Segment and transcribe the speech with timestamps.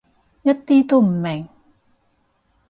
[0.41, 1.47] 一啲都唔明